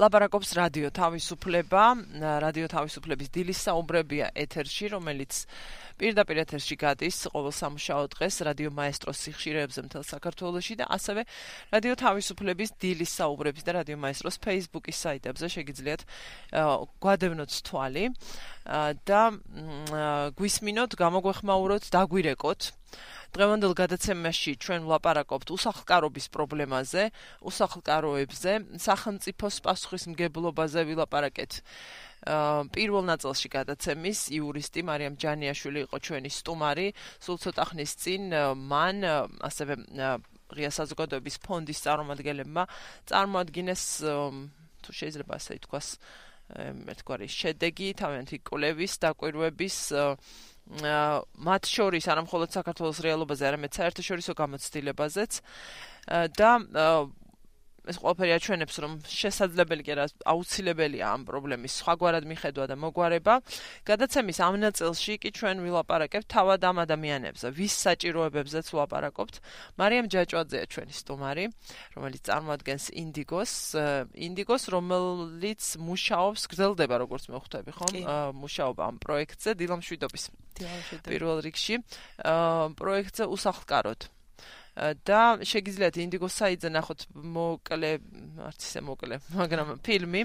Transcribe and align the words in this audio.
ლაპარაკობს 0.00 0.54
რადიო 0.56 0.88
თავისუფლება, 0.96 1.84
რადიო 2.40 2.68
თავისუფლების 2.72 3.28
დილის 3.34 3.58
საუბრებია 3.68 4.30
ეთერში, 4.32 4.88
რომელიც 4.96 5.44
პირდაპირ 6.00 6.40
ეთერში 6.40 6.76
გადის 6.80 7.18
ყოველ 7.34 7.52
სამშაბათ 7.52 8.14
დღეს 8.16 8.36
რადიო 8.48 8.70
მაესტროს 8.72 9.20
სიხშირეებზე 9.26 9.80
მთელ 9.84 10.04
საქართველოში 10.08 10.74
და 10.80 10.88
ასევე 10.96 11.26
რადიო 11.74 11.94
თავისუფლების 12.00 12.70
დილის 12.80 13.12
საუბრების 13.20 13.66
და 13.68 13.76
რადიო 13.80 13.98
მაესტროს 14.00 14.40
Facebook-ის 14.40 14.96
საიტებზე 15.04 15.46
შეგიძლიათ 15.56 16.00
გვადევნოთ 17.04 17.52
თვალი. 17.68 18.04
და 19.04 19.22
გვისმინოთ, 20.36 20.90
გამოგვეხმაუროთ, 21.00 21.84
დაგვირეკოთ 21.92 22.79
დღევანდელ 23.34 23.72
გადაცემაში 23.78 24.52
ჩვენ 24.58 24.80
ვლაპარაკობთ 24.90 25.48
უსახლკარობის 25.54 26.26
პრობლემაზე, 26.34 27.02
უსახლკაროებზე, 27.46 28.52
სახელმწიფოს 28.82 29.56
პასუხისმგებლობაზე 29.66 30.80
ვილაპარაკეთ. 30.90 31.52
პირველ 32.76 33.04
ნაწილში 33.08 33.48
გადაცემის 33.48 34.18
იურისტი 34.36 34.80
მარიამ 34.84 35.14
ჯანიაშვილი 35.16 35.80
იყო 35.88 35.96
ჩვენი 36.04 36.30
სტუმარი, 36.36 36.88
სულ 37.24 37.36
ცოტა 37.40 37.64
ხნის 37.70 37.92
წინ 37.96 38.22
მან 38.60 38.96
ასევე 39.40 39.72
ღია 40.50 40.70
საზოგადოების 40.74 41.36
ფონდის 41.46 41.80
წარმომადგენლებმა 41.86 42.64
წარმოადგინეს 43.08 43.84
თუ 44.84 44.90
შეიძლება 45.00 45.32
ასე 45.38 45.52
ითქვას 45.60 45.88
ერთგვარი 46.92 47.28
შედეგი 47.30 47.88
თავიანთი 48.00 48.36
კვლევის 48.42 48.92
დაკვირვების 49.04 49.76
მათ 50.70 51.66
შორის 51.66 52.06
არა 52.06 52.22
მხოლოდ 52.26 52.50
საქართველოს 52.54 53.02
რეალობაზე, 53.02 53.46
არამედ 53.50 53.72
საერთაშორისო 53.74 54.32
გამოცდილებაზეც. 54.38 55.32
და 56.10 56.50
ეს 57.90 57.98
ყველაფერი 57.98 58.32
აჩვენებს, 58.38 58.76
რომ 58.80 58.92
შესაძლებელი 59.02 59.82
კი 59.82 59.90
არა 59.94 60.04
აუცილებელია 60.30 61.04
ამ 61.10 61.22
პრობლემის 61.26 61.72
სხვაგვარად 61.82 62.24
მიხედვა 62.30 62.64
და 62.70 62.76
მოგვარება. 62.78 63.34
გადაცემის 63.84 64.38
ამ 64.38 64.54
ნაწილში 64.62 65.14
კი 65.18 65.30
ჩვენ 65.34 65.56
ვილაპარაკებთ 65.66 66.26
თავად 66.30 66.60
ამ 66.70 66.76
ადამიანებზე, 66.86 67.46
ვის 67.50 67.74
საჭიროებებზეც 67.84 68.66
ვილაპარაკობთ. 68.70 69.34
მარიამ 69.74 70.06
ჯაჭვაძეა 70.14 70.64
ჩვენი 70.70 70.94
სტუმარი, 70.94 71.44
რომელიც 71.98 72.22
წარმოადგენს 72.30 72.84
ინდიგოს, 72.94 73.52
ინდიგოს, 74.14 74.62
რომელიც 74.70 75.62
მუშაობს, 75.82 76.42
გრძელდება 76.46 76.94
როგორც 77.02 77.24
მე 77.26 77.38
ხვდები, 77.42 77.70
ხო? 77.74 77.86
მუშაობა 78.38 78.82
ამ 78.86 78.96
პროექტზე, 79.02 79.50
დილამშვიდობის. 79.58 80.24
დილამშვიდობის. 80.60 81.10
პირველ 81.10 81.38
რიგში, 81.42 81.74
პროექტზე 82.78 83.24
უსახლკაროდ. 83.26 84.19
და 85.04 85.20
შეგიძლიათ 85.44 85.96
ინდიგო 86.00 86.28
საიტზე 86.30 86.68
ნახოთ 86.72 87.00
მოკლე 87.12 87.90
არც 88.48 88.60
ისე 88.64 88.80
მოკლე 88.86 89.16
მაგრამ 89.34 89.68
ფილმი 89.84 90.22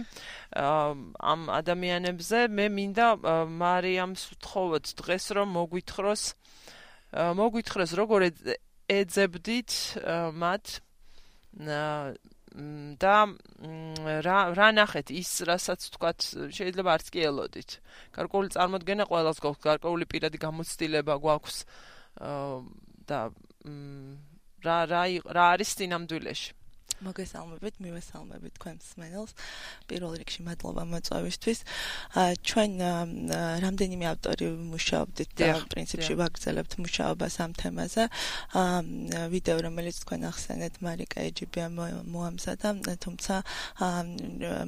ამ 1.32 1.42
ადამიანებზე. 1.60 2.40
მე 2.56 2.66
მინდა 2.78 3.08
მარიამს 3.52 4.22
ვთხოვოთ 4.32 4.86
დღეს 5.02 5.26
რომ 5.36 5.48
მოგვითხროს 5.60 6.24
მოგვითხროს 7.42 7.92
როგორ 8.00 8.20
ეძებდით 8.88 9.72
მათ. 10.40 10.66
და 13.04 13.16
რა 14.24 14.40
რა 14.56 14.68
ნახეთ 14.80 15.12
ის 15.12 15.32
რასაც 15.48 15.82
თქვათ 15.96 16.20
შეიძლება 16.56 16.90
არც 16.96 17.08
კი 17.12 17.20
ელოდით. 17.28 17.72
გარკვეული 18.16 18.50
წარმოდგენა 18.56 19.04
ყოველს 19.12 19.40
გვაქვს. 19.44 19.64
გარკვეული 19.68 20.06
პირადი 20.08 20.38
გამოცდილება 20.40 21.16
გვაქვს 21.20 21.58
და 23.10 23.20
რა 24.66 24.78
რა 24.92 25.02
რა 25.38 25.46
არის 25.56 25.74
სინამდვილეში 25.80 26.54
მოგესალმებით, 27.04 27.76
მივესალმებით 27.84 28.54
თქვენ 28.56 28.76
მსმენელს. 28.80 29.32
პირველ 29.90 30.14
რიგში 30.16 30.42
მადლობა 30.48 30.84
მოწვევისთვის. 30.88 31.60
ჩვენ 32.48 32.72
რამდენიმე 33.66 34.06
ავტორი 34.14 34.46
მუშაობდით 34.72 35.30
და 35.36 35.50
პრინციპში 35.72 36.14
ვაგრძელებთ 36.16 36.72
მუშაობას 36.80 37.36
ამ 37.44 37.52
თემაზე. 37.60 38.04
ვიდეო 39.34 39.58
რომელიც 39.66 39.96
თქვენ 40.06 40.22
ახსენეთ, 40.32 40.74
მარიკა 40.86 41.20
ეჯიბია 41.30 41.68
მოამზადა, 41.76 42.70
თუმცა 43.04 43.36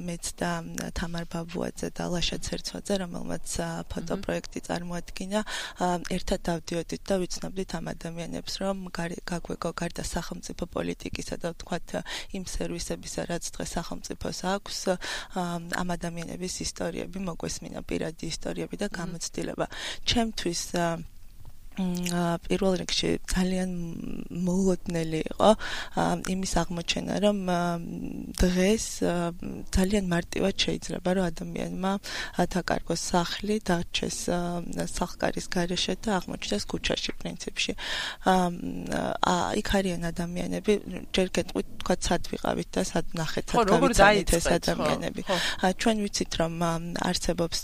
მეც 0.04 0.24
და 0.36 0.50
თამარ 0.92 1.24
ბაბუაძე 1.32 1.88
და 1.96 2.04
ლაშა 2.12 2.38
ცერცვაძე, 2.44 2.94
რომელმაც 3.08 3.46
ფოტოპროექტი 3.88 4.60
წარმოადგინა, 4.68 5.40
ერთად 6.12 6.40
დავდიოდით 6.48 7.02
და 7.08 7.14
ვიცნობდით 7.22 7.70
ამ 7.78 7.86
ადამიანებს, 7.94 8.52
რომ 8.62 8.76
გაგვეგო 8.92 9.70
გარდა 9.72 10.04
სახელმწიფო 10.04 10.64
პოლიტიკისა 10.76 11.36
და 11.42 11.50
თქვათ 11.56 11.88
იმ 12.36 12.44
სერვისებისა, 12.48 13.22
რაც 13.30 13.44
დღეს 13.54 13.70
სახელმწიფოს 13.78 14.38
აქვს, 14.54 14.78
ამ 15.78 15.88
ადამიანების 15.96 16.54
ისტორიები 16.66 17.18
მოგვესმინა 17.28 17.80
პირადი 17.88 18.24
ისტორიები 18.32 18.76
და 18.82 18.88
გამოცდილება. 18.98 19.66
ჩემთვის 20.08 20.62
პირველ 21.78 22.74
რიგში 22.82 23.10
ძალიან 23.30 23.70
მოულოდნელი 24.46 25.20
იყო 25.30 25.50
იმის 26.34 26.52
აღმოჩენა, 26.62 27.14
რომ 27.22 27.38
დღეს 28.42 28.86
ძალიან 29.76 30.04
მარტივად 30.10 30.54
შეიძლება 30.58 31.08
რომ 31.14 31.24
ადამიანმა 31.30 31.92
დაკარგოს 32.54 33.00
სახლი, 33.12 33.54
დარჩეს 33.62 34.18
სახლკარის 34.98 35.46
გარეშე 35.54 35.94
და 36.02 36.10
აღმოჩნდეს 36.18 36.64
ქუჩაში 36.66 37.12
პრინციპში. 37.20 37.72
იქ 39.60 39.68
არიან 39.78 40.02
ადამიანები, 40.12 40.72
ჯერ 41.14 41.28
გეტყვით 41.36 41.68
თქვა 41.78 41.94
სად 42.08 42.22
ვიყავით 42.32 42.68
და 42.74 42.82
სად 42.90 43.06
ნახეთ 43.14 43.46
სად 43.54 43.66
გავიცანით 43.70 44.28
ეს 44.34 44.46
ადამიანები. 44.58 45.22
ჩვენ 45.78 45.96
ვიცით 46.02 46.32
რომ 46.42 46.52
არსებობს 47.08 47.58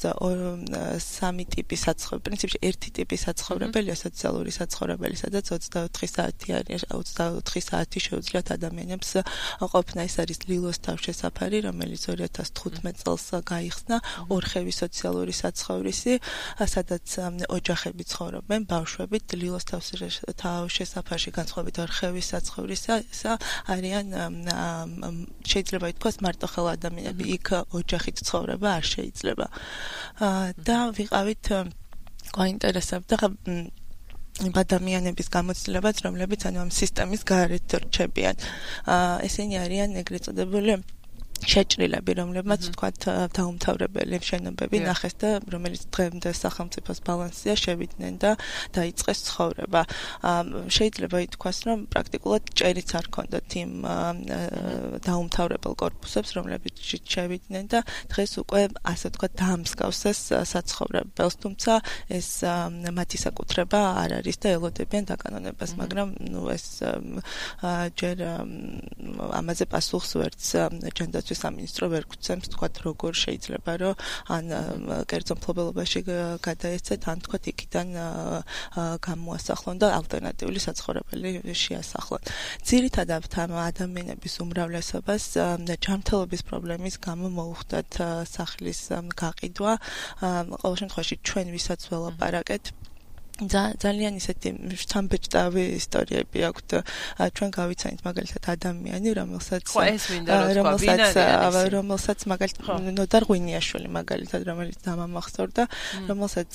სამი 1.03 1.45
ტიპის 1.55 1.81
საცხოვრებელი, 1.87 2.25
პრინციპში 2.25 2.59
ერთი 2.63 2.89
ტიპის 2.99 3.21
საცხოვრებელია 3.27 3.95
სოციალური 4.05 4.53
საცხოვრებელი, 4.55 5.17
სადაც 5.17 5.45
24 5.55 6.09
საათი 6.15 6.49
არის, 6.59 6.83
24 6.93 7.61
საათი 7.69 7.99
შეუძლიათ 8.07 8.49
ადამიანებს 8.57 9.11
ყოფნა. 9.73 10.01
ეს 10.09 10.15
არის 10.23 10.39
ლილოს 10.49 10.79
თავშესაფარი, 10.87 11.59
რომელიც 11.69 12.03
2015 12.13 12.97
წელს 13.03 13.27
გაიხსნა, 13.51 13.97
ორხევი 14.29 14.73
სოციალური 14.83 15.33
საცხოვრისი, 15.33 16.13
სადაც 16.75 17.07
ოჯახები 17.57 18.05
ცხოვრობენ, 18.13 18.61
ბავშვებით 18.69 19.27
ლილოს 19.41 19.65
თავშესაფარში 20.45 21.31
განსხვავებით 21.39 21.77
ორხევი 21.85 22.23
საცხოვრისა 22.31 22.95
არიან 23.75 24.07
შეიძლება 25.51 25.87
ითქვას 25.95 26.17
მარტო 26.25 26.47
ხელ 26.53 26.67
ადამიანები, 26.77 27.25
იქ 27.37 27.47
ოჯახით 27.79 28.17
ცხოვრება 28.29 28.69
არ 28.79 28.85
შეიძლება. 28.95 29.47
და 30.69 30.79
ვიყავით 30.99 31.45
გვაინტერესებდა 32.35 33.17
იმ 33.25 33.84
ადამიანების 34.43 35.29
გამოცდილებაც, 35.31 35.97
რომლებიც 36.07 36.47
ანუ 36.51 36.59
ამ 36.65 36.71
სისტემის 36.75 37.23
გარეთ 37.23 37.77
რჩებიან. 37.87 38.37
აა 38.91 39.15
ესენი 39.31 39.57
არიან 39.63 39.95
ეგრეთ 40.03 40.27
წოდებული 40.27 40.75
შეჭრილები, 41.45 42.13
რომლებმაც 42.17 42.63
თქვათ 42.73 43.05
დაუმთავრებელი 43.37 44.17
შენობები 44.25 44.79
ნახეს 44.87 45.15
და 45.21 45.31
რომელიც 45.53 45.83
დღემდე 45.93 46.31
სახელმწიფოს 46.33 46.99
ბალანსია 47.05 47.55
შევიდნენ 47.59 48.15
და 48.23 48.31
დაიწყეს 48.73 49.19
ცხოვრება. 49.29 49.83
შეიძლება 50.73 51.19
ითქვას, 51.27 51.59
რომ 51.69 51.79
პრაქტიკულად 51.93 52.43
ჭერიც 52.55 52.91
არ 52.97 53.07
ქონდათ 53.13 53.49
იმ 53.61 53.73
დაუმთავრებელ 55.05 55.75
корпуსებს, 55.85 56.31
რომლებიც 56.39 56.75
შევიდნენ 57.05 57.65
და 57.69 57.81
დღეს 58.09 58.33
უკვე 58.41 58.63
ასე 58.89 59.09
თქვათ 59.13 59.33
დაამსგავსეს 59.45 60.21
საცხოვრებელს, 60.49 61.35
თუმცა 61.45 61.73
ეს 62.09 62.29
მათი 62.89 63.19
საკუთრება 63.21 63.81
არ 64.01 64.11
არის 64.23 64.37
და 64.41 64.49
ელოდებიან 64.57 65.05
დაკანონებას, 65.13 65.71
მაგრამ 65.77 66.09
ნუ 66.33 66.43
ეს 66.57 66.67
ჯერ 68.01 68.17
ამაზე 69.35 69.65
პასუხს 69.69 70.11
ვერც 70.21 70.43
ჯანდაცვის 70.95 71.24
საერთაშორისო 71.25 71.41
სამინისტრო 71.41 71.89
ვერ 71.93 72.05
გვცემს 72.13 72.51
თქვა 72.53 72.69
როგორ 72.85 73.13
შეიძლება 73.17 73.73
რომ 73.81 73.95
ან 74.29 74.45
კერძო 75.09 75.35
მფლობელობაში 75.39 76.01
გადაეცეთ 76.45 77.03
ან 77.09 77.19
თქვა 77.25 77.39
იქიდან 77.53 77.89
გამოასახლონ 79.07 79.77
და 79.81 79.87
ალტერნატიული 79.99 80.61
საცხოვრებელი 80.61 81.55
შეასახლონ. 81.65 82.23
ძირითადად 82.69 83.25
ამ 83.45 83.53
ადამიანების 83.71 84.35
უმრავლესობას 84.45 85.25
ჯანმრთელობის 85.85 86.43
პრობლემის 86.49 86.97
გამო 87.01 87.27
მოუხდათ 87.39 87.91
სახლის 88.29 88.81
გაყიდვა. 89.17 89.73
ყოველ 90.61 90.77
შემთხვევაში 90.81 91.17
ჩვენ 91.25 91.47
ვისაც 91.57 91.81
ველაპარაკეთ 91.89 92.65
ძალიან 93.35 94.15
ისეთი 94.15 94.51
სამბეჭდავი 94.79 95.63
ისტორიები 95.75 96.39
აქვს 96.49 96.65
ჩვენ 97.35 97.51
გავიცანით 97.51 98.01
მაგალითად 98.07 98.43
ადამიანი 98.55 99.11
რომელსაც 99.19 99.65
რომელსაც 100.55 101.03
რომელსაც 101.75 102.19
მაგალითად 102.31 102.95
ნოდარ 102.95 103.27
ღვინიაშვილი 103.27 103.91
მაგალითად 103.91 104.41
რომელიც 104.47 104.79
დამამახსოვრდა 104.87 105.65
რომელსაც 106.07 106.51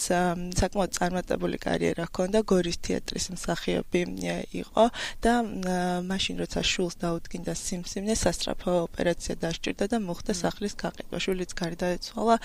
საკმაოდ 0.55 0.91
წარმატებული 0.95 1.59
კარიერა 1.59 2.07
ჰქონდა 2.07 2.39
გორის 2.47 2.79
თეატრის 2.79 3.27
მსახიობი 3.35 4.01
იყო 4.63 4.85
და 5.19 5.33
მაშინ 6.07 6.35
როცა 6.47 6.63
შულს 6.63 6.95
დაუდგინდა 7.03 7.53
სიმსივნე 7.59 8.15
სასტრაფო 8.15 8.71
ოპერაცია 8.87 9.35
დასჭირდა 9.43 9.85
და 9.91 9.97
მოხდა 9.99 10.31
სახლის 10.31 10.79
გაყიდვა 10.79 11.17
შულიც 11.27 11.51
გარდაეცვალა 11.59 12.35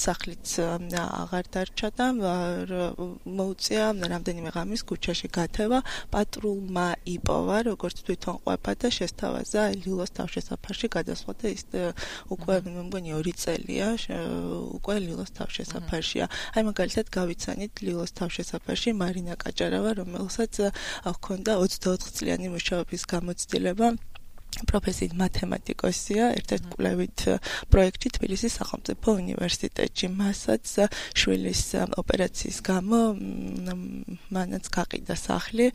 სახლიც 0.00 0.48
აღარ 0.96 1.44
დარჩა 1.52 1.88
და 1.92 2.06
მოუწ 2.16 3.65
პოლიცია 3.66 4.08
რამდენიმე 4.14 4.50
ღამის 4.54 4.82
ქუჩაში 4.86 5.28
გათევა 5.34 5.78
პატრულმა 6.14 6.86
იპოვა 7.02 7.56
როგორც 7.66 7.96
თვითონ 8.06 8.36
ყვება 8.46 8.72
და 8.78 8.88
შესთავაზა 8.94 9.62
ლიլოს 9.82 10.10
თავშესაფარში 10.14 10.86
გადასვლა 10.94 11.32
და 11.34 11.46
ის 11.50 11.64
უკვე 12.30 12.54
მე 12.62 12.82
მგონი 12.86 13.10
2 13.26 13.34
წელია 13.42 13.88
უკვე 14.78 14.96
ლილოს 15.02 15.30
თავშესაფარშია. 15.34 16.26
აი 16.54 16.62
მაგალითად 16.70 17.06
გავიცანით 17.10 17.72
ლილოს 17.82 18.14
თავშესაფარში 18.14 18.90
მარინა 19.02 19.34
კაჭარავა 19.34 19.90
რომელსაც 19.98 20.54
ჰქონდა 21.10 21.52
24 21.58 22.14
წლიანი 22.14 22.46
მუშაობის 22.54 23.02
გამოცდილება 23.10 23.86
პროფესიით 24.64 25.12
მათემატიკოსია, 25.20 26.24
ერთ-ერთ 26.38 26.64
კვლევით 26.72 27.18
პროექტში 27.68 28.08
თბილისის 28.16 28.52
სახელმწიფო 28.56 29.08
უნივერსიტეტში. 29.20 30.06
მასაც 30.16 30.66
შვილის 31.12 31.62
ოპერაციის 32.00 32.58
გამო 32.64 33.00
მანაც 34.32 34.64
გაყიდა 34.72 35.16
სახლი. 35.16 35.66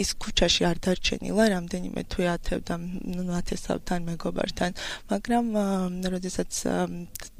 ის 0.00 0.10
ქუჩაში 0.16 0.62
არ 0.70 0.76
დარჩენილა, 0.80 1.44
რამდენიმე 1.56 2.00
თვე 2.08 2.26
ათევდა 2.36 2.74
ნათესავთან 2.80 4.00
მეგობართან, 4.10 4.70
მაგრამ 5.12 5.46
როდესაც 6.14 6.50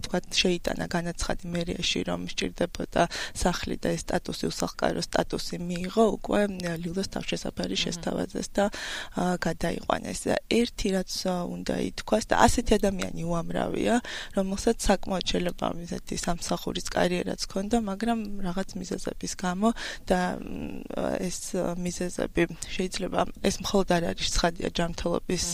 თქვა 0.04 0.18
შეიტანა 0.28 0.84
განაცხადი 0.90 1.44
მერიაში, 1.56 2.00
რომ 2.10 2.20
სჭირდებოდა 2.28 3.02
სახლი 3.34 3.76
და 3.80 3.88
ეს 3.96 4.02
სტატუსი 4.04 4.44
უსახლკარო 4.50 5.00
სტატუსი 5.00 5.56
მიიღო, 5.60 6.04
უკვე 6.20 6.40
ლიլოს 6.84 7.08
თავშესაფარი 7.14 7.76
შესთავაზეს 7.84 8.48
და 8.56 8.64
გადაიყვანეს. 9.16 10.20
ერთი 10.50 10.88
რაც 10.96 11.12
უნდა 11.30 11.74
ითქვას 11.90 12.24
და 12.30 12.34
ასეთი 12.46 12.72
ადამიანი 12.80 13.22
უამრავია, 13.24 13.94
რომელსაც 14.36 14.76
საკმაოდ 14.88 15.24
შეიძლება 15.30 15.66
მიზეთი 15.78 16.16
სამსახურის 16.26 16.86
კარიერაც 16.90 17.40
ჰქონდა, 17.46 17.76
მაგრამ 17.90 18.18
რაღაც 18.46 18.68
მიზეზების 18.80 19.32
გამო 19.38 19.68
და 20.10 20.20
ეს 21.22 21.38
მიზეზები 21.54 22.42
შეიძლება 22.76 23.20
ეს 23.46 23.56
მხოლოდ 23.62 23.88
არ 23.96 24.02
არის 24.10 24.28
ცხადია 24.36 24.68
ჯანმრთელობის 24.74 25.46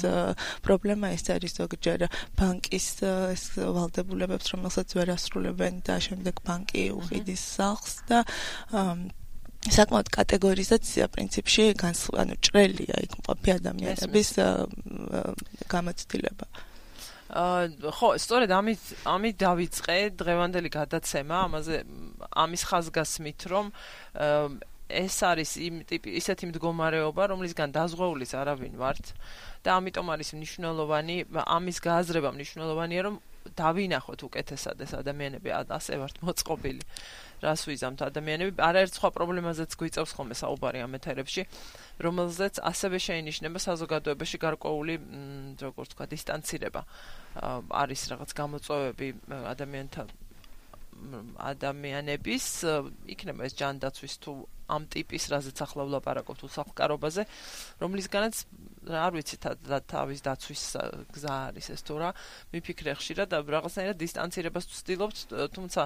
პრობლემა, 0.64 1.06
ეს 1.16 1.24
არის 1.36 1.52
ზოგჯერ 1.60 2.00
ბანკის 2.40 2.88
ეს 3.04 3.44
ვალდებულებებს, 3.60 4.46
რომელსაც 4.54 4.88
ვერ 4.96 5.08
ასრულებენ 5.16 5.84
და 5.86 6.00
შემდეგ 6.00 6.34
ბანკი 6.46 6.84
უყიდის 6.96 7.42
სახლს 7.56 7.94
და 8.08 8.24
საკმაოდ 9.74 10.08
კატეგორიზაცია 10.14 11.08
პრინციპში 11.10 11.64
ანუ 11.82 12.34
ჭრელია 12.44 12.96
იქ 13.06 13.12
მყოფი 13.20 13.50
ადამიანების 13.56 14.30
გამოცდილება. 15.70 16.46
აა 17.26 17.90
ხო, 17.90 18.08
სწორედ 18.22 18.50
ამით 18.54 18.82
ამით 19.02 19.36
დავიწყე 19.42 19.98
დღევანდელი 20.14 20.70
გადაცემა, 20.70 21.36
ამაზე 21.50 21.76
ამის 22.38 22.62
ხაზგასმით, 22.70 23.40
რომ 23.50 23.66
ეს 24.86 25.16
არის 25.26 25.50
იმ 25.58 25.74
ტიპი 25.90 26.14
ისეთი 26.22 26.54
მდგომარეობა, 26.54 27.22
რომლისგან 27.34 27.74
დაზღვეულის 27.74 28.32
არავინ 28.38 28.78
ვართ 28.78 29.10
და 29.66 29.82
ამიტომ 29.82 30.06
არის 30.14 30.28
მნიშვნელოვანი 30.38 31.16
ამის 31.42 31.78
გააზრება 31.82 32.30
მნიშვნელოვანია, 32.30 33.00
რომ 33.10 33.16
დავინახოთ 33.56 34.20
უკეთესად 34.26 34.82
ეს 34.82 34.92
ადამიანები 35.02 35.48
ასე 35.54 36.00
ვართ 36.02 36.16
მოწყობილი. 36.26 36.84
რას 37.42 37.66
ვიზამთ 37.68 38.00
ადამიანები 38.06 38.62
არაერთ 38.64 38.96
სხვა 38.96 39.10
პრობლემაზეც 39.12 39.76
გვიწევს 39.76 40.12
ხოლმე 40.16 40.36
საუბარი 40.40 40.80
ამ 40.84 40.96
ეთერებში 40.96 41.42
რომელზეც 42.00 42.60
ასევე 42.64 42.96
შეინიშნება 43.06 43.60
საზოგადოებაში 43.60 44.40
გარკვეული 44.40 44.94
როგორც 45.60 45.92
თქვა 45.92 46.06
დისტანცირება 46.16 46.82
არის 47.82 48.00
რაღაც 48.12 48.30
გამოწვევები 48.40 49.08
ადამიანთა 49.52 50.02
ადამიანების 51.52 52.46
იქნება 53.12 53.44
ეს 53.44 53.54
ჯანდაცვის 53.60 54.14
თუ 54.24 54.32
ამ 54.72 54.88
ტიპის 54.88 55.28
რაზეც 55.28 55.60
ახლა 55.60 55.84
ვლაპარაკობთ 55.92 56.40
უსახლკარობაზე 56.48 57.22
რომლისგანაც 57.84 58.34
არ 58.86 59.12
ვიცი 59.16 59.36
თავის 59.90 60.20
დაცვის 60.22 60.64
გზა 61.10 61.34
არის 61.50 61.66
ეს 61.74 61.82
თუ 61.86 61.94
რა 62.02 62.10
მიფიქრე 62.54 62.94
ხშირად 63.00 63.28
და 63.34 63.38
რაღაცნაირად 63.42 63.98
დისტანცირებას 63.98 64.68
ვცდილობთ 64.70 65.18
თუმცა 65.56 65.82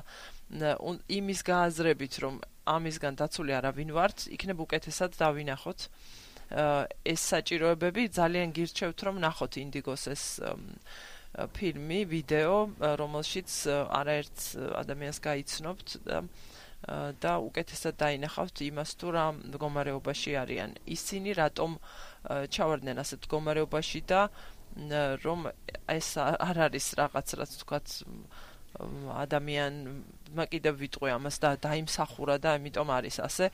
იმის 1.21 1.41
გააზრებით 1.51 2.15
რომ 2.25 2.35
ამისგან 2.71 3.15
დაცული 3.17 3.57
არავინ 3.57 3.91
ვართ 3.97 4.29
იქნება 4.37 4.61
უკეთესად 4.67 5.17
დავინახოთ. 5.17 5.81
ეს 7.07 7.21
საჭიროებები 7.31 8.11
ძალიან 8.11 8.51
გირჩევთ 8.51 8.99
რომ 9.07 9.17
ნახოთ 9.23 9.53
ინდიგოს 9.63 10.03
ეს 10.11 10.25
ფილმი, 11.31 12.01
ვიდეო, 12.11 12.57
რომელშიც 12.99 13.51
არაერთ 13.71 14.39
ადამიანს 14.83 15.19
გაიცნობთ 15.23 15.89
და 16.03 16.27
და 17.21 17.33
უკეთესად 17.45 17.95
დაინახავთ 18.01 18.63
იმას 18.67 18.91
თუ 19.01 19.09
რა 19.17 19.27
მდგომარეობაში 19.37 20.33
არიან. 20.43 20.71
ისინი 20.97 21.31
რატომ 21.37 21.77
ჩავარდნენ 22.57 22.97
ასეთ 23.05 23.21
მდგომარეობაში 23.27 24.01
და 24.09 24.21
რომ 25.25 25.51
ეს 25.91 26.09
არ 26.17 26.57
არის 26.71 26.87
რაღაც 27.01 27.29
რაც 27.41 27.53
თქვათ 27.63 27.87
ადამიანმა 28.79 30.45
კიდევ 30.47 30.75
ვიტყვი 30.79 31.11
ამას 31.11 31.37
და 31.43 31.51
დაიმსახურა 31.59 32.37
და 32.39 32.55
ამიტომ 32.57 32.89
არის 32.97 33.17
ასე. 33.27 33.51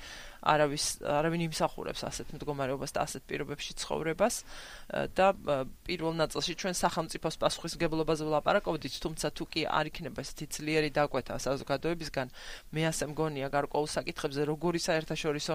არავის 0.47 1.03
არავინ 1.03 1.43
იმსახურებს 1.51 2.03
ასეთ 2.07 2.27
მდგომარეობას 2.37 2.91
და 2.95 3.01
ასეთ 3.03 3.23
პირობებში 3.27 3.73
ცხოვრებას. 3.81 4.35
და 5.17 5.27
პირველ 5.89 6.15
ნაწილში 6.21 6.53
ჩვენ 6.61 6.75
სახელმწიფოს 6.77 7.37
პასუხისგებლობაზე 7.43 8.23
ვლაპარაკობდით 8.29 8.95
თუმცა 9.03 9.27
თუ 9.33 9.45
კი 9.51 9.63
არ 9.67 9.85
იქნება 9.91 10.21
ესეთი 10.23 10.47
ძლიერი 10.53 10.91
დაკვეთა 10.95 11.35
საზოგადოებისგან 11.43 12.29
მე 12.77 12.83
ასე 12.93 13.05
მგონია 13.11 13.49
გარკვეულ 13.51 13.89
საკითხებზე 13.97 14.43
როგორი 14.47 14.79
საერთაშორისო 14.79 15.55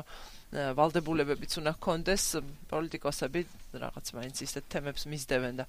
ვალდებულებებიც 0.51 1.51
უნდა 1.61 1.71
ჰქონდეს 1.79 2.23
პოლიტიკოსები 2.67 3.41
რაღაც 3.79 4.05
მაინც 4.17 4.35
ისეთ 4.43 4.63
თემებს 4.67 5.07
მისდევენ 5.07 5.63
და 5.63 5.65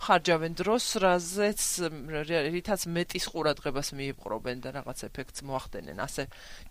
ხარჯავენ 0.00 0.56
დროს, 0.56 0.84
რაზეც 0.96 1.60
რითაც 2.56 2.80
მეტის 2.88 3.24
ყურადღებას 3.36 3.88
მიიპყრობენ 3.92 4.64
და 4.64 4.68
რაღაც 4.80 4.98
ეფექტს 5.12 5.44
მოახდენენ. 5.44 6.00
ასე 6.00 6.22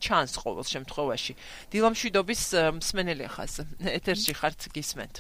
ჩანს 0.02 0.34
ყოველ 0.42 0.66
შემთხვევაში. 0.66 1.34
დილამშვიდობის 1.70 2.42
მსმენელი 2.82 3.26
ხაზ. 3.30 3.54
ეთერში 3.86 4.34
ხართ 4.34 4.74
გისმენთ. 4.74 5.16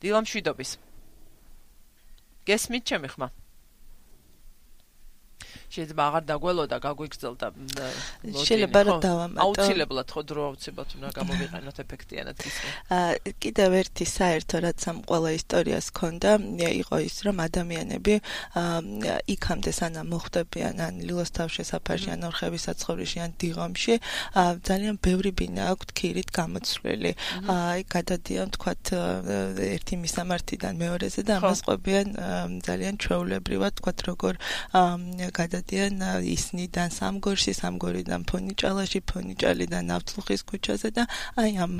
დილამშვიდობის. 0.00 0.70
გესმით 2.48 2.84
ჩემი 2.88 3.08
ხმა? 3.12 3.28
შეიძლება 5.74 6.02
აღარ 6.08 6.24
დაგველოდა 6.30 6.76
გაგვიგზელდა 6.86 7.46
შეიძლება 8.44 8.80
რა 8.88 8.94
დავამატო. 9.04 9.42
აუცილებლად 9.44 10.08
ხო 10.14 10.20
დრო 10.28 10.40
აუცილებლად 10.48 10.90
უნდა 10.96 11.08
გამოვიყენოთ 11.18 11.76
ეფექტიანად 11.84 12.36
ისე 12.48 12.66
აა 12.98 13.34
კიდევ 13.42 13.70
ერთი 13.80 14.04
საერთო 14.14 14.56
რაც 14.64 14.80
ამ 14.90 14.98
ყველა 15.10 15.30
ისტორიას 15.40 15.86
ქონდა 15.98 16.30
იყო 16.84 16.96
ის 17.08 17.16
რომ 17.26 17.36
ადამიანები 17.48 18.14
აა 18.62 19.16
იქამდე 19.34 19.70
სანამ 19.78 20.06
მოხვდებიან 20.14 20.76
ან 20.86 20.94
ლილოს 21.08 21.30
თავშესაფარში 21.38 22.08
ან 22.14 22.20
ორხევის 22.30 22.62
საცხოვრისში 22.68 23.18
ან 23.26 23.30
დიღომში 23.42 23.94
აა 24.42 24.52
ძალიან 24.68 24.96
ბევრი 25.04 25.30
ბინა 25.38 25.62
აქვთ 25.74 25.88
ქირით 25.98 26.28
გამოცვლილი. 26.38 27.12
აი 27.54 27.80
გადადიან 27.94 28.48
თქვათ 28.54 28.84
ერთი 29.74 29.94
მისამართიდან 30.04 30.74
მეორეზე 30.82 31.20
და 31.28 31.32
ამას 31.40 31.60
ყვებიან 31.66 32.06
ძალიან 32.66 32.94
ჩვეულებრივად 33.02 33.72
თქვათ 33.80 33.98
როგორ 34.08 34.34
გადა 35.38 35.60
გადადიან 35.64 36.24
ისნიდან 36.28 36.90
სამგორში, 36.92 37.52
სამგორიდან 37.56 38.24
ფონიჭალაში, 38.28 39.00
ფონიჭალიდან 39.08 39.88
ნავთლუხის 39.88 40.42
ქუჩაზე 40.44 40.88
და 40.92 41.04
აი 41.40 41.50
ამ 41.64 41.72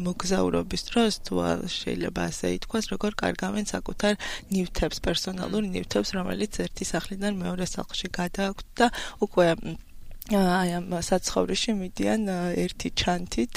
მოგზაურობის 0.00 0.82
დროს 0.88 1.14
თუ 1.28 1.34
შეიძლება 1.68 2.22
ასე 2.32 2.46
ითქვას, 2.56 2.84
როგორ 2.96 3.12
კარგავენ 3.20 3.64
საკუთარ 3.68 4.16
ნივთებს, 4.56 4.98
პერსონალურ 5.04 5.62
ნივთებს, 5.68 6.10
რომელიც 6.16 6.52
ერთი 6.64 6.84
სახლიდან 6.88 7.32
მეორე 7.44 7.66
სახლში 7.68 8.08
გადააქვთ 8.08 8.66
და 8.80 8.86
უკვე 9.20 9.46
აი 10.30 10.70
ამ 10.78 10.92
საცხოვრში 11.02 11.72
მიდიან 11.74 12.22
ერთი 12.54 12.90
ჩანთით 12.94 13.54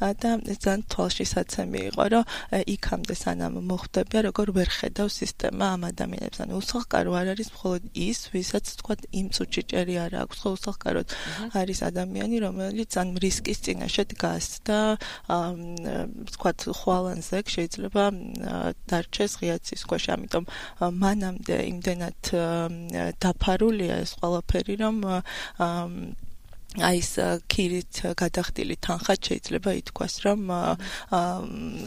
და 0.00 0.30
ძალიან 0.40 0.82
თვალში 0.88 1.26
საცემი 1.28 1.80
იყო 1.92 2.04
რომ 2.14 2.24
იქამდე 2.74 3.14
სანამ 3.22 3.58
მოხვდებია 3.68 4.20
როგორ 4.28 4.46
ვერ 4.56 4.68
ხედავ 4.72 5.08
სისტემა 5.12 5.64
ამ 5.76 5.82
ადამიანებს 5.92 6.38
ანუ 6.44 6.52
უსახკარო 6.64 7.12
არ 7.20 7.28
არის 7.34 7.48
მხოლოდ 7.52 7.82
ის 8.08 8.18
ვისაც 8.32 8.64
თქვა 8.80 8.94
იმ 9.20 9.26
წუთში 9.36 9.62
ჭერი 9.68 9.94
არ 10.04 10.12
აქვს 10.24 10.38
ხო 10.40 10.50
უსახკაროდ 10.56 11.08
არის 11.60 11.78
ადამიანი 11.92 12.36
რომელიც 12.46 12.90
ან 13.04 13.08
რისკის 13.20 13.58
წინაშე 13.68 14.04
დგას 14.16 14.46
და 14.64 14.80
თქვა 15.28 16.52
ხვალანზე 16.80 17.38
შეიძლება 17.44 18.04
დარჩეს 18.88 19.32
ღიაცის 19.44 19.82
ქვეშ. 19.88 20.04
ამიტომ 20.14 20.44
მანამდე 21.04 21.56
იმდენად 21.68 22.20
დაფარულია 23.20 23.94
ეს 24.04 24.12
ყველაფერი 24.20 24.74
რომ 24.80 24.96
აი 26.74 26.98
ეს 26.98 27.12
ქირით 27.46 27.94
გადახდილი 28.18 28.74
თანხა 28.82 29.14
შეიძლება 29.14 29.70
ითქვას 29.78 30.14
რომ 30.26 30.40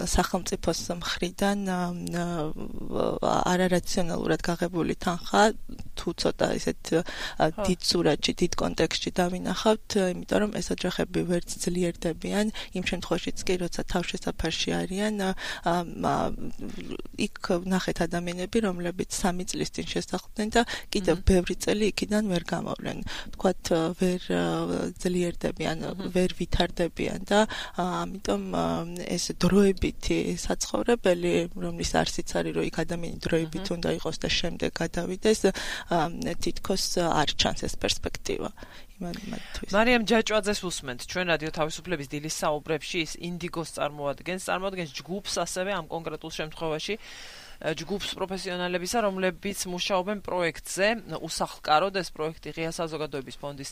სახელმწიფოს 0.07 0.81
მხრიდან 1.01 1.59
არარაციონალურად 3.51 4.41
გაღებული 4.47 4.95
თანხა 4.95 5.43
თუ 5.99 6.09
ცოტა 6.23 6.47
ისეთ 6.55 6.81
დიდ 7.67 7.79
სურათში, 7.83 8.33
დიდ 8.47 8.53
კონტექსტში 8.63 9.11
დავინახავთ, 9.19 9.89
იმიტომ 10.15 10.39
რომ 10.45 10.51
ეს 10.55 10.67
ოჯახები 10.71 11.19
ვერც 11.35 11.49
ძლიერდებიან 11.67 12.47
იმ 12.77 12.83
შემთხვევაშიც 12.87 13.37
კი, 13.43 13.53
როცა 13.67 13.81
თავშესაფარში 13.91 14.71
არიან, 14.77 15.15
იქ 17.27 17.43
ნახეთ 17.75 17.97
ადამიანები, 18.07 18.57
რომლებიც 18.67 19.09
სამი 19.19 19.43
წლის 19.51 19.73
წინ 19.75 19.87
შესახლდნენ 19.97 20.49
და 20.55 20.61
კიდევ 20.93 21.15
ბევრი 21.27 21.55
წელი 21.59 21.91
იქიდან 21.91 22.23
ვერ 22.31 22.43
გამოვლენ. 22.55 22.97
თქვათ 23.35 23.63
ვერ 23.99 24.21
ძლიერდებიან, 25.01 25.77
ვერ 26.15 26.29
ვითარდებიან 26.39 27.19
და 27.27 27.39
ამიტომ 27.77 28.43
ეს 29.07 29.23
დროებითი 29.37 30.17
საცხოვრებელი, 30.41 31.33
რომლის 31.55 31.91
არსიც 32.01 32.29
არის, 32.37 32.51
რომ 32.57 32.65
იქ 32.69 32.77
ადამიანი 32.85 33.17
დროებით 33.23 33.65
უნდა 33.77 33.89
იყოს 33.97 34.17
და 34.23 34.29
შემდეგ 34.39 34.71
გადავიდეს, 34.81 35.39
თითქოს 36.43 36.83
არ 37.01 37.29
ჩანს 37.37 37.61
ეს 37.67 37.73
პერსპექტივა. 37.77 38.51
მარიამ 38.97 40.03
ჯაჭვაძეს 40.09 40.59
უსმენთ. 40.65 41.05
ჩვენ 41.05 41.25
რადიო 41.29 41.51
თავისუფლების 41.53 42.07
დილის 42.09 42.35
საუბრებში 42.41 42.97
ის 43.05 43.13
ინდიგოს 43.29 43.69
წარმოადგენს, 43.77 44.47
წარმოადგენს 44.49 44.91
ჯგუფს 44.97 45.33
ასევე 45.45 45.71
ამ 45.77 45.85
კონკრეტულ 45.85 46.31
შემთხვევაში 46.33 46.95
ჯგუფს 47.57 48.09
პროფესიონალებისა, 48.17 48.97
რომლებიც 49.05 49.59
მუშაობენ 49.69 50.17
პროექტზე, 50.25 50.87
უსახლკაროდ 51.25 51.93
ეს 52.01 52.09
პროექტი 52.13 52.49
ღია 52.57 52.71
საზოგადოების 52.73 53.37
ფონდის 53.41 53.71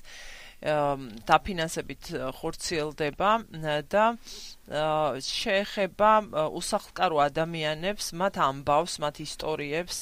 დაფინანსებით 1.30 2.12
ხორციელდება 2.40 3.32
და 3.94 4.06
შეეხება 5.28 6.12
უსახლკარო 6.62 7.22
ადამიანებს, 7.26 8.14
მათ 8.18 8.40
ამბავს, 8.50 8.98
მათ 9.06 9.22
ისტორიებს 9.26 10.00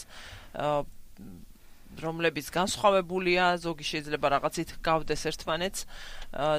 რომლებიც 2.01 2.49
განსხვავებულია, 2.49 3.61
ზოგი 3.61 3.85
შეიძლება 3.85 4.33
რაღაცით 4.33 4.81
გავდეს 4.81 5.29
ერთმანეთს 5.29 5.85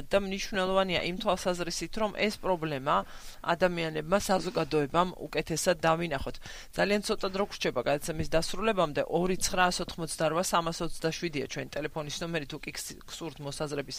და 0.07 0.19
მნიშვნელოვანია 0.23 1.03
იმ 1.11 1.19
თვალსაზრისით, 1.25 1.99
რომ 1.99 2.15
ეს 2.15 2.39
პრობლემა 2.39 3.03
ადამიანებმა 3.43 4.19
საზოგადოებამ 4.23 5.19
უკეთესად 5.27 5.83
დავინახოთ. 5.83 6.39
ძალიან 6.79 7.03
ცოტა 7.03 7.35
დრო 7.35 7.51
გრჩება 7.51 7.83
გადაცემის 7.83 8.31
დასრულებამდე 8.31 9.11
2988327-ია 9.11 11.51
ჩვენი 11.51 11.75
ტელეფონის 11.75 12.23
ნომერი 12.23 12.47
თუ 12.47 12.63
კი 12.63 12.71
გსურთ 13.03 13.43
მოსაზრების 13.43 13.99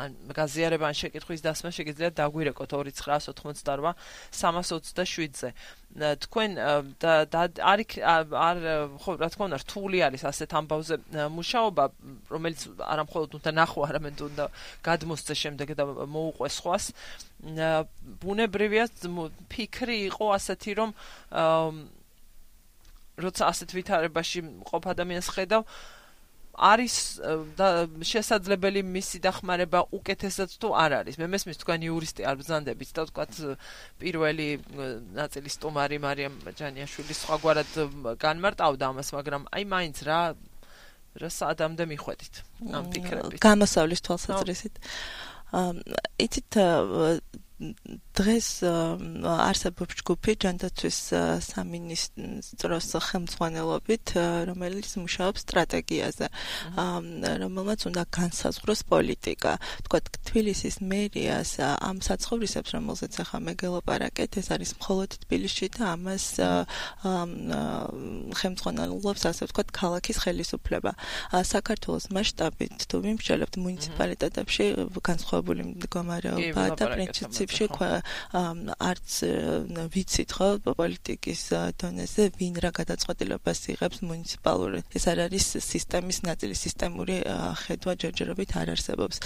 ან 0.00 0.16
გაზიარება 0.32 0.88
ან 0.88 0.96
შეკითხვის 0.96 1.44
დასმა 1.44 1.76
შეგიძლიათ 1.76 2.16
დაგვირეკოთ 2.16 2.70
2988327-ზე. 2.70 5.50
თქვენ 5.90 6.50
და 7.02 7.26
არ 7.66 7.80
არ 8.30 8.58
ხო 9.02 9.10
რა 9.18 9.28
თქმა 9.34 9.44
უნდა 9.50 9.58
რთული 9.58 9.98
არის 10.06 10.22
ასეთ 10.22 10.50
ამბავზე 10.54 10.94
მუშაობა 11.34 11.84
რომელიც 12.30 12.60
არა 12.78 13.02
მხოლოდ 13.10 13.30
უნდა 13.34 13.50
ნახო 13.58 13.80
არამედ 13.90 14.22
უნდა 14.30 14.44
გადმოსცე 14.86 15.34
შემდეგ 15.34 15.68
და 15.74 15.84
მოუყვეს 15.90 16.54
სხვას. 16.62 16.84
ბუნებრივია 18.22 18.84
ფიქრი 19.50 19.96
იყო 20.14 20.26
ასეთი 20.38 20.72
რომ 20.78 20.90
როცა 23.18 23.42
ასეთ 23.50 23.70
ვითარებაში 23.74 24.40
ყოფ 24.70 24.82
ადამიანს 24.94 25.28
ხედავ 25.34 25.62
არის 26.56 26.94
შესაძლებელი 28.04 28.82
მისი 28.82 29.20
დახმარება 29.22 29.80
უკეთესად 29.94 30.50
თუ 30.60 30.68
არ 30.74 30.92
არის. 31.00 31.14
მე 31.20 31.26
მესმის 31.30 31.60
თქვენი 31.62 31.84
იურისტი 31.90 32.22
არ 32.26 32.36
ბზანდებით 32.42 32.90
და 32.96 33.02
თქვათ 33.10 33.32
პირველი 34.02 34.48
ნაწილის 35.14 35.56
სტუმარი 35.56 35.96
მარიამ 36.04 36.36
ჯანიაშვილი 36.58 37.14
სხვაგვარად 37.16 37.72
განმარტავდა 38.18 38.84
ამას, 38.90 39.08
მაგრამ 39.14 39.42
აი 39.54 39.64
მაინც 39.70 39.96
რა 40.04 40.20
რა 41.20 41.30
საადამდე 41.30 41.84
მიხვედით 41.90 42.34
ამ 42.70 42.84
ფიქრებით. 42.94 43.38
გამოსავლის 43.42 44.00
თვალსაზრისით. 44.06 44.74
აა 45.50 45.70
იცით 46.22 46.50
დღეს 47.60 48.64
არსებობს 48.64 50.00
ჯგუფი 50.00 50.32
ჯანდაცვის 50.40 50.98
სამინისტროს 51.44 52.88
ხელმძღვანელობით, 53.06 54.06
რომელიც 54.48 54.88
მუშაობს 54.96 55.44
სტრატეგიაზე, 55.44 56.26
რომელმაც 57.44 57.80
უნდა 57.90 58.02
განსაზღვროს 58.16 58.80
პოლიტიკა. 58.92 59.52
თქვათ, 59.84 60.04
თბილისის 60.30 60.80
მერიას 60.80 61.50
ამ 61.60 62.00
საცხოვრისებს, 62.00 62.70
რომელზეც 62.80 63.12
ახლა 63.28 63.38
მე 63.44 63.52
გელაპარაკეთ, 63.60 64.30
ეს 64.40 64.46
არის 64.56 64.70
მხოლოდ 64.80 65.10
თბილისში 65.24 65.66
და 65.76 65.82
ამას 66.00 66.24
ხელმძღვანელობს, 68.40 69.22
ასე 69.30 69.42
ვთქვათ, 69.48 69.68
ქალაქის 69.80 70.16
ხელისუფლება. 70.24 70.92
საქართველოს 71.28 72.08
მასშტაბით 72.08 72.88
თუ 72.88 72.96
ვიმსჯელებთ 73.04 73.54
მუნიციპალიტეტებში 73.60 74.64
განსხვავებული 75.04 75.62
მდგომარეობა 75.76 76.64
და 76.80 76.84
პრინციპი 76.96 77.48
პრინციპში 77.50 77.66
არც 78.90 79.14
ვიცით 79.90 80.30
ხო 80.36 80.48
პოლიტიკის 80.64 81.42
დონეზე 81.82 82.24
ვინ 82.38 82.54
რა 82.62 82.70
გადაწყვეტილებას 82.78 83.60
იღებს 83.74 83.98
მუნიციპალური. 84.06 84.82
ეს 84.94 85.04
არ 85.10 85.18
არის 85.26 85.46
სისტემის 85.58 86.18
ნაწილი 86.22 86.54
სისტემური 86.54 87.16
ხედვა 87.64 87.92
ჯერჯერობით 88.02 88.50
არ 88.54 88.68
არსებობს. 88.74 89.16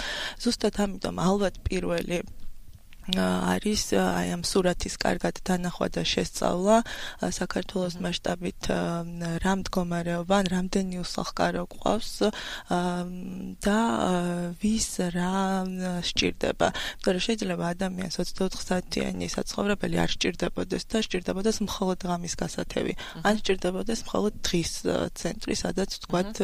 ზუსტად 0.41 0.75
ამიტომ 0.85 1.17
ალბათ 1.21 1.55
პირველი 1.69 2.25
არის 3.13 3.93
აი 4.01 4.33
ამ 4.33 4.43
სურათის 4.49 4.97
კარგად 4.97 5.37
დანახვა 5.45 5.89
და 5.93 6.03
შესწავლა 6.09 6.77
საქართველოს 7.21 8.01
მასშტაბით 8.01 8.63
რა 9.45 9.53
მდგომარეობა, 9.61 10.37
რამდენი 10.49 10.97
უსახკარო 11.05 11.69
ყავს 11.69 12.13
და 13.61 13.81
ვის 14.57 14.89
რა 15.13 15.37
სჭირდება. 16.01 16.69
იმიტომ 16.73 17.13
რომ 17.13 17.25
შეიძლება 17.29 17.65
ადამიანს 17.77 18.17
24 18.25 18.65
საათიანი 18.65 19.27
საცხოვრებელი 19.29 19.97
არ 20.01 20.11
სჭირდებოდეს 20.17 20.85
და 20.89 20.99
სჭირდებოდეს 21.05 21.57
მხოლოდ 21.61 21.99
ღამის 22.09 22.35
გასათევი. 22.41 22.93
ან 23.21 23.35
სჭირდებოდეს 23.45 24.01
მხოლოდ 24.09 24.35
დღის 24.49 24.73
ცენტრი, 25.13 25.55
სადაც 25.61 25.91
თქვათ 26.09 26.35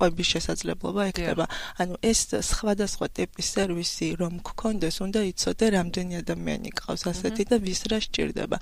ყვების 0.00 0.26
შესაძლებლობა 0.32 1.02
ექნება. 1.12 1.44
ანუ 1.76 1.94
ეს 2.00 2.20
სხვადასხვა 2.40 3.06
ტიპის 3.20 3.46
სერვისი 3.52 4.08
რომ 4.16 4.40
გქონდეს, 4.40 4.96
უნდა 5.04 5.25
იცოდე 5.32 5.66
რამდენი 5.76 6.14
ადამიანი 6.22 6.70
ყავს 6.80 7.02
ასეთი 7.10 7.44
და 7.50 7.56
ვის 7.66 7.80
რა 7.90 7.98
სჭირდება. 8.06 8.58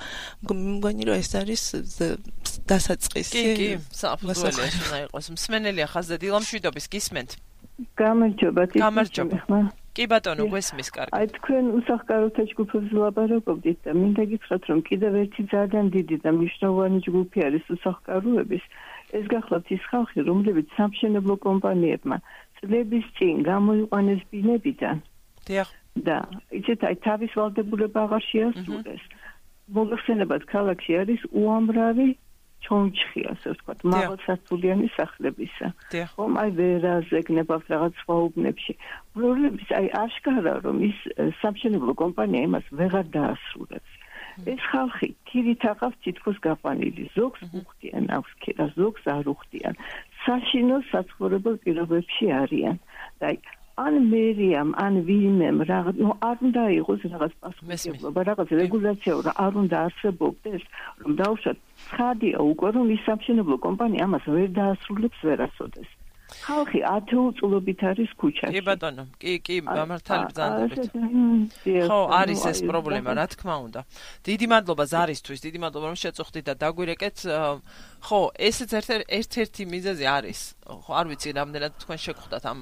მგონი 0.49 1.03
რომ 1.09 1.17
ეს 1.21 1.31
არის 1.41 1.63
დასაწყისი. 2.71 3.35
კი, 3.35 3.53
კი, 3.59 3.69
საფუძველი 4.03 4.61
უნდა 4.85 4.99
იყოს. 5.09 5.25
მსმენელია 5.37 5.87
ხაზზე 5.93 6.17
დილამშვიდობის 6.25 6.87
გისმენთ. 6.95 7.31
გამარჯობა, 7.99 8.63
გამარჯობა. 8.79 9.37
კი 9.95 10.05
ბატონო, 10.11 10.45
გვესმის 10.51 10.89
კარგი. 10.95 11.15
აი 11.15 11.27
თქვენ 11.39 11.65
უსახკაროთა 11.79 12.43
ჯგუფებს 12.51 12.91
ლაპარაკობდით 12.99 13.79
და 13.87 13.93
მინდა 13.95 14.25
გითხრათ 14.31 14.63
რომ 14.71 14.79
კიდევ 14.91 15.13
ერთი 15.23 15.43
ძალიან 15.55 15.87
დიდი 15.95 16.17
და 16.25 16.31
მნიშვნელოვანი 16.35 16.99
ჯგუფი 17.07 17.39
არის 17.47 17.65
უსახკაროების. 17.75 18.65
ეს 19.15 19.27
გახლავთ 19.31 19.69
ის 19.71 19.83
ხალხი, 19.91 20.19
რომლებიც 20.27 20.67
სამშენებლო 20.75 21.35
კომპანიებმა 21.47 22.17
წლების 22.59 23.07
წინ 23.19 23.35
გამოიყვანეს 23.47 24.21
ბინებიდან. 24.33 24.97
დიახ. 25.47 25.69
და 25.95 26.19
იცით 26.51 26.81
აი 26.89 26.97
თავის 27.07 27.33
ვალდებულება 27.39 28.01
აღარ 28.09 28.23
შეასრულეს. 28.31 29.05
მოგხსენებათ 29.75 30.43
ქალაქში 30.51 30.93
არის 31.01 31.23
უამრავი 31.31 32.09
ჩონჩხი 32.65 33.23
ასე 33.33 33.53
ვთქვათ, 33.55 33.81
მაღალსართულიანი 33.93 34.89
სახლებისა. 34.97 35.69
ხომ? 36.17 36.33
აი 36.43 36.51
ვერაზე 36.59 37.19
გნებავთ 37.29 37.67
რაღაც 37.75 37.95
სხვა 38.03 38.17
უბნებში. 38.29 38.75
პრობლემის 39.17 39.69
აი 39.79 39.87
აშკარა 40.05 40.55
რომ 40.65 40.79
ის 40.89 40.99
სამშენებლო 41.41 41.93
კომპანია 42.03 42.49
იმას 42.49 42.67
ვეღარ 42.81 43.07
დაასრულებს. 43.17 43.93
ეს 44.51 44.63
ხალხი 44.71 45.09
ქირით 45.31 45.63
აღავს 45.73 45.97
თითქოს 46.05 46.39
გაყვანილი. 46.47 47.05
ზოგს 47.15 47.43
უხდიან 47.61 48.05
აქვს 48.17 48.33
ქირა 48.43 48.67
ზოგს 48.79 49.05
არ 49.17 49.25
უხდიან. 49.35 49.75
საშინო 50.25 50.77
საცხოვრებელ 50.91 51.57
პირობებში 51.65 52.27
არიან. 52.43 52.77
და 53.21 53.25
აი 53.31 53.37
ან 53.83 53.95
მერიამ 54.11 54.71
ან 54.79 55.01
ვინმემ 55.09 55.59
რაღაც 55.71 55.97
ნუ 56.05 56.13
არ 56.29 56.37
უნდა 56.49 56.65
იყოს 56.79 57.01
რაღაც 57.15 57.33
პასუხისმგებლობა 57.43 58.21
რაღაც 58.31 58.49
რეგულაცია 58.61 59.35
არ 59.47 59.53
უნდა 59.63 59.77
არსებობდეს 59.87 60.63
რომ 61.03 61.19
დაუშვათ 61.23 61.59
ცხადია 61.89 62.39
უკვე 62.53 62.69
რომ 62.79 62.95
ის 62.97 63.03
სამშენებლო 63.09 63.57
კომპანია 63.67 64.07
ამას 64.07 64.25
ვერ 64.37 64.49
დაასრულებს 64.61 65.19
ვერასოდეს 65.27 65.91
ხალხი 66.43 66.81
ათეულწლობით 66.89 67.81
არის 67.91 68.11
ქუჩაში. 68.21 68.53
კი 68.57 68.63
ბატონო, 68.65 69.05
კი, 69.21 69.33
კი, 69.45 69.57
მართალი 69.65 70.25
ბრძანდებით. 70.31 70.91
ხო, 71.89 71.99
არის 72.19 72.41
ეს 72.51 72.61
პრობლემა, 72.65 73.11
რა 73.19 73.27
თქმა 73.33 73.57
უნდა. 73.69 73.81
დიდი 74.25 74.47
მადლობა 74.53 74.85
ზარისთვის, 74.93 75.41
დიდი 75.47 75.59
მადლობა 75.65 75.87
რომ 75.93 75.99
შეწუხდით 76.01 76.45
და 76.49 76.55
დაგვირეკეთ. 76.65 77.17
ხო, 78.05 78.21
ესეც 78.37 78.71
ერთ-ერთი 79.09 79.63
მიზეზი 79.65 80.07
არის. 80.13 80.41
ხო, 80.65 80.93
არ 81.01 81.07
ვიცი, 81.09 81.31
რამდენად 81.41 81.73
თქვენ 81.81 81.99
შეგხვდათ 82.05 82.45
ამ 82.53 82.59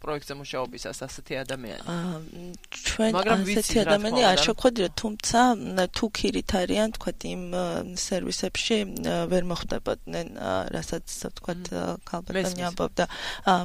პროექტზე 0.00 0.34
მუშაობისას 0.40 0.98
ასეთი 1.04 1.34
ადამიანი. 1.44 1.84
აა, 1.84 2.16
ჩვენ 2.88 3.12
ასეთი 3.16 3.76
ადამიანი 3.84 4.22
არ 4.30 4.38
შეგხვდით, 4.46 4.92
თუმცა 5.00 5.40
თუ 5.96 6.04
ქირით 6.16 6.50
არიან, 6.60 6.88
თქვა 6.96 7.12
იმ 7.32 7.42
სერვისებში 8.06 8.76
ვერ 9.32 9.42
მოხდებოდნენ, 9.52 10.26
რასაც 10.76 11.06
თქვა 11.36 11.54
კალბატონი 12.08 12.62
ამბობდა. 12.70 13.04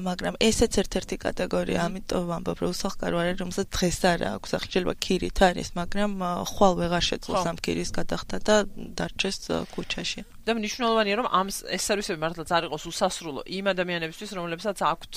მაგრამ 0.08 0.36
ესეც 0.40 0.74
ერთ-ერთი 0.84 1.16
კატეგორია, 1.26 1.80
ამიტომ 1.88 2.24
ვამბობ, 2.32 2.58
რომ 2.60 2.70
უსახკარო 2.76 3.16
არის, 3.24 3.36
რომელსაც 3.40 3.68
დღეს 3.72 4.00
არ 4.12 4.20
აქვს, 4.36 4.52
ახლა 4.60 4.94
ქირით 5.00 5.38
არის, 5.48 5.68
მაგრამ 5.80 6.12
ხვალ 6.52 6.74
ვეღარ 6.80 7.04
შეძლოს 7.12 7.44
ამ 7.52 7.58
ქირის 7.64 7.90
გადახდა 7.96 8.36
და 8.44 8.56
დარჩეს 9.00 9.38
ქუჩაში. 9.72 10.24
და 10.46 10.56
მნიშვნელოვანია 10.58 11.16
რომ 11.22 11.28
ამ 11.30 11.48
ეს 11.54 11.84
სერვისები 11.86 12.20
მართლაც 12.22 12.50
არ 12.50 12.66
იყოს 12.68 12.86
უსასრულო 12.90 13.42
იმ 13.46 13.66
ადამიანებისთვის 13.72 14.32
რომლებსაც 14.38 14.78
აქვთ 14.82 15.16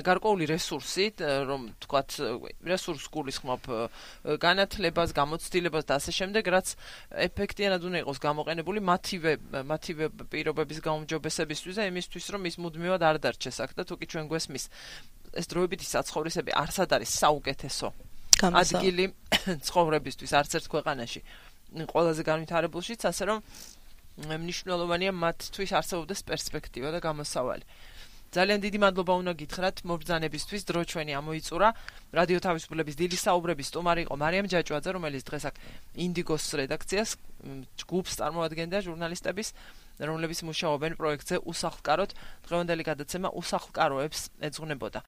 გარკვეული 0.00 0.48
რესურსი 0.48 1.06
რომ 1.20 1.66
თქვათ 1.84 2.10
რესურს 2.64 3.04
გულისხმობ 3.12 3.62
განათლებას 4.40 5.12
გამოცდილებას 5.12 5.84
და 5.84 5.92
ასე 6.00 6.16
შემდეგ 6.18 6.44
რაც 6.56 6.72
ეფექტიანად 7.28 7.84
უნდა 7.84 7.98
იყოს 8.04 8.18
გამოყენებული 8.24 8.80
მათივე 8.80 9.32
მათივე 9.68 10.04
პირობების 10.32 10.78
გაუმჯობესებისთვის 10.88 11.76
და 11.80 11.88
იმისთვის 11.92 12.24
რომ 12.32 12.48
ის 12.48 12.56
მუდმივად 12.64 13.02
არ 13.04 13.16
დარჩეს 13.28 13.60
აქ 13.60 13.70
და 13.76 13.82
თუ 13.84 13.94
კი 14.00 14.06
ჩვენ 14.08 14.24
გვესმის 14.32 14.64
ეს 15.36 15.46
დროებითი 15.52 15.84
საცხოვრისები 15.84 16.50
არსად 16.64 16.96
არის 16.96 17.10
საუკეთესო 17.20 17.88
ადგილი 18.42 19.04
ცხოვრებისთვის 19.68 20.32
არც 20.40 20.50
ერთ 20.58 20.66
ქვეყანაში 20.72 21.20
ყველაზე 21.90 22.22
განვითარებულშიც 22.26 23.06
ასე 23.10 23.24
რომ 23.30 23.38
მნიშვნელოვანია 24.14 25.10
მათთვის 25.10 25.70
არსებობდეს 25.74 26.20
პერსპექტივა 26.28 26.88
და 26.94 27.00
გამოსავალი. 27.02 27.64
ძალიან 28.34 28.60
დიდი 28.66 28.78
მადლობა 28.82 29.14
უნდა 29.14 29.32
გითხრათ 29.38 29.76
მობრძანებისთვის, 29.86 30.62
დრო 30.66 30.80
ჩვენი 30.90 31.12
ამოიწურა. 31.22 31.68
რადიო 32.18 32.38
თავისუფლების 32.46 32.98
დილის 32.98 33.22
საუბრების 33.30 33.70
სტუმარი 33.70 34.00
იყო 34.06 34.14
მარიამ 34.18 34.46
ჯაჭვაძე, 34.50 34.90
რომელიც 34.98 35.22
დღეს 35.22 35.44
აქ 35.50 35.56
ინდიგოს 35.94 36.44
რედაქციას 36.58 37.10
ჯგუფს 37.78 38.12
წარმოადგენდა 38.18 38.78
ჟურნალისტების, 38.86 39.48
რომლებიც 40.02 40.38
მუშაობენ 40.50 40.92
პროექტზე 40.98 41.36
უსახლკაროდ. 41.46 42.10
დღევანდელი 42.46 42.82
გადაცემა 42.90 43.28
უსახლკაროებს 43.38 44.20
ეძღვნებოდა. 44.42 45.00